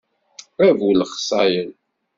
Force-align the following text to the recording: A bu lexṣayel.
A 0.65 0.69
bu 0.79 0.89
lexṣayel. 0.99 1.71